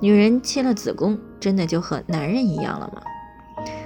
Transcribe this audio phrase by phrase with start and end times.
[0.00, 3.02] 女人切了子宫，真的就和男人一样了吗？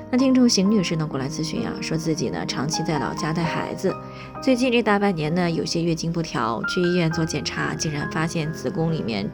[0.09, 3.93] 那听众邢女士呢过来咨询啊，说自己呢长期在老家带孩子，
[4.41, 9.29] 最近这大半年呢有些月经不调，去医院做检查，竟然发现子宫里面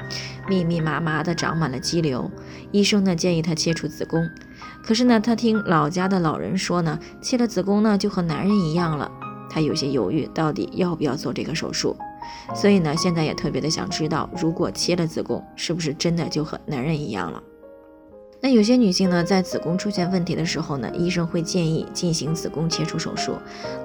[0.48, 2.30] 密密麻麻的长满了肌瘤。
[2.70, 4.26] 医生呢建议她切除子宫，
[4.82, 9.10] 可是呢她听老家的老人说呢，切了子宫呢就和男人一样了，
[9.50, 11.94] 她有些犹豫，到底要不要做这个手术？
[12.54, 17.42] 所以呢，现在也特别的想知道，如果切了子宫，是不是真的就和男人一样了？
[18.40, 23.36] 那有些女性呢，在子宫出现问题的时候呢，医生会建议进行子宫切除手术，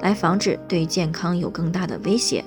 [0.02, 2.44] 来防止对健康有更大的威胁。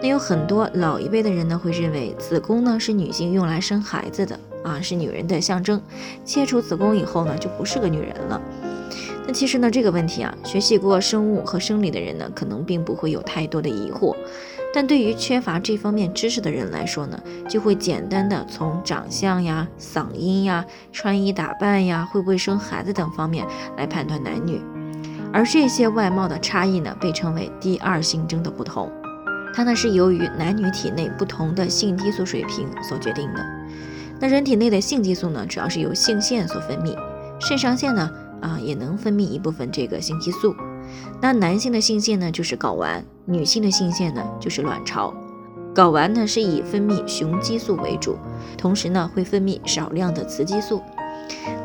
[0.00, 5.82] 那有很多老一辈的人呢，会认为子宫呢是女性用来生孩子的啊，是女人的象征，
[6.24, 8.40] 切除子宫以后呢，就不是个女人了。
[9.26, 14.14] 那其实呢，这个问题啊，学习过生物和生理的人呢，可能并不会有太多的疑惑。
[14.72, 23.44] 但对于缺乏这方面知识的人来说呢，就会简单的从长相呀、嗓音呀、穿衣打扮呀、会不会生孩子等方面
[23.76, 24.60] 来判断男女，
[25.32, 28.90] 而这些外貌的差异呢，被称为第二性征的不同，
[29.52, 33.44] 它呢是由于男女体内不同的性激素水平所决定的。
[34.20, 36.94] 那人体内的性激素呢，主要是由性腺所分泌，
[37.40, 38.08] 肾上腺呢，
[38.40, 40.54] 啊也能分泌一部分这个性激素。
[41.20, 45.14] 那男性的性腺呢，就是睾丸；女性的性腺呢，就是卵巢。
[45.72, 48.18] 睾丸呢是以分泌雄激素为主，
[48.58, 50.82] 同时呢会分泌少量的雌激素。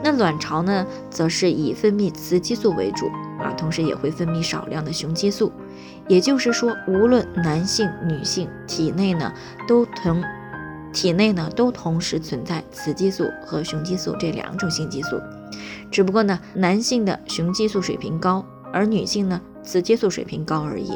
[0.04, 3.08] 那卵巢呢，则是以分泌雌激素为主
[3.40, 5.52] 啊，同时也会分泌少量的雄激素。
[6.08, 9.34] 也就是说，无论男性、女性体内呢，
[9.68, 10.24] 都同
[10.94, 15.20] 体内呢都同时存在雌激素和雄激素这两种性激素，
[15.90, 18.46] 只不过呢，男性的雄激素水平高。
[18.72, 20.94] 而女性呢，雌激素水平高而已。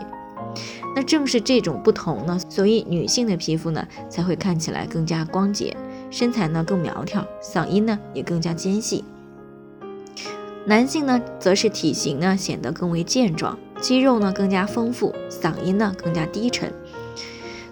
[0.99, 5.73] 那正是这种不同呢，所以女性的皮肤呢才会看起来更加光洁，
[6.11, 9.05] 身材呢更苗条，嗓音呢也更加尖细。
[10.65, 16.69] 男性呢，则是体型呢显得更为健壮，肌肉呢更加丰富，嗓音呢更加低沉。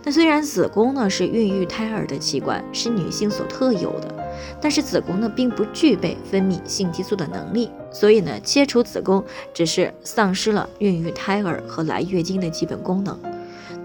[0.05, 4.15] 那虽然子宫呢是孕育胎儿的器官，是女性所特有的。
[4.61, 13.17] 但是子宫呢，并不具备分泌性激素的能力，所以呢，切除子宫只是丧失了孕育胎儿和来月经的基本功能。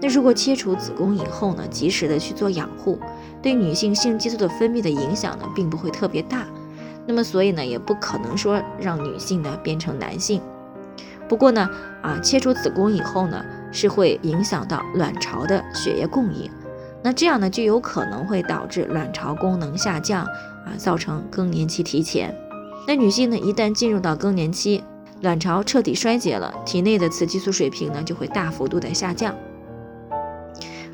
[0.01, 2.99] 那如果切除子宫以后呢，及时的去做养护，
[3.41, 6.45] 对女性性激素的分泌的影响呢，并不会特别大。
[7.05, 10.41] 那么，所以呢，也不可能说让女性呢变成男性。
[11.27, 11.69] 不过呢，
[12.01, 16.49] 啊，切除子宫以后呢，是会影响到卵巢的血液供应。
[17.03, 22.33] 那这样呢，就有可能会导致卵巢功能下降啊，造成更年期提前。
[22.87, 24.81] 那女性呢，一旦进入到更年期，
[25.21, 29.35] 卵巢彻底衰竭了，体内的雌激素水平呢就会大幅度的下降。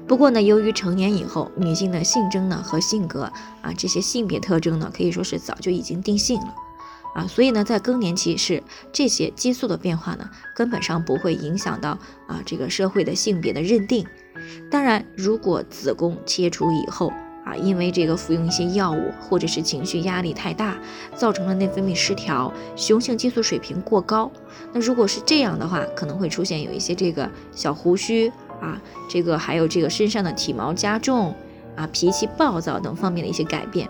[0.07, 3.31] 不过呢，由于成年以后女性的性征呢和性格
[3.61, 6.55] 啊这些性别特征呢，可以说是早就已经定性了
[7.13, 11.91] 啊，所以呢，在更年期是这些激素的变化呢，根本上不会影响到
[12.27, 14.03] 啊这个社会的性别的认定。
[14.69, 17.11] 当然，如果子宫切除以后
[17.45, 20.77] 啊，因为这个服用一些药物，或者是情绪压力太大，
[21.15, 24.31] 造成了内分泌失调，雄性激素水平过高，
[24.71, 28.79] 那如果是这样的话，可能会出现有一些这个小胡须啊，
[29.09, 31.33] 这个还有这个身上的体毛加重
[31.75, 33.89] 啊，脾气暴躁等方面的一些改变。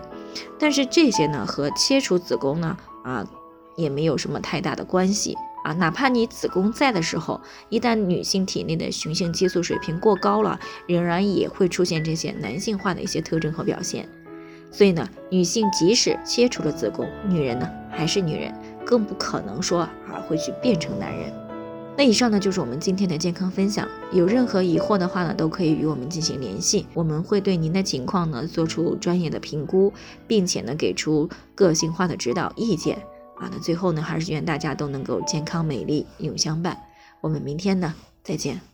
[0.58, 3.26] 但是这些呢，和切除子宫呢啊，
[3.76, 5.36] 也没有什么太大的关系。
[5.62, 14.08] 啊，哪怕你子宫在的时候，一旦女性体内的雄性激素水平过高了，仍然也会出现这些男性化的一些特征和表现。
[14.72, 18.54] 所以呢，女性即使切除了子宫，女人呢还是女人，
[18.86, 19.90] 更不可能说啊
[20.28, 21.32] 会去变成男人。
[21.96, 29.92] 那以上呢就是我们今天的健康分享，有任何疑惑的话呢，都可以与我们进行联系，我们会对您的情况呢做出专业的评估，
[30.26, 32.96] 并且呢给出个性化的指导意见。
[33.40, 36.78] 啊，那最后呢，还是愿大家都能够健康美丽永相伴。
[37.22, 38.69] 我们明天呢，再见。